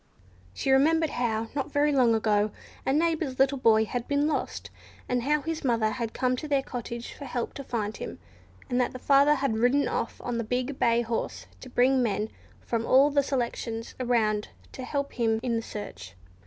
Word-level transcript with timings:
She 0.55 0.71
remembered 0.71 1.11
how, 1.11 1.49
not 1.55 1.71
very 1.71 1.91
long 1.91 2.15
ago, 2.15 2.49
a 2.87 2.91
neighbour's 2.91 3.37
little 3.37 3.59
boy 3.59 3.85
had 3.85 4.07
been 4.07 4.27
lost, 4.27 4.71
and 5.07 5.21
how 5.21 5.41
his 5.43 5.63
mother 5.63 5.91
had 5.91 6.11
come 6.11 6.35
to 6.37 6.47
their 6.47 6.63
cottage 6.63 7.13
for 7.13 7.25
help 7.25 7.53
to 7.53 7.63
find 7.63 7.95
him, 7.97 8.17
and 8.67 8.81
that 8.81 8.93
her 8.93 8.97
father 8.97 9.35
had 9.35 9.59
ridden 9.59 9.87
off 9.87 10.19
on 10.23 10.39
the 10.39 10.43
big 10.43 10.79
bay 10.79 11.01
horse 11.03 11.45
to 11.59 11.69
bring 11.69 12.01
men 12.01 12.29
from 12.61 12.83
all 12.83 13.11
the 13.11 13.21
selections 13.21 13.93
around 13.99 14.47
to 14.71 14.83
help 14.85 15.19
in 15.19 15.37
the 15.39 15.61
search. 15.61 16.15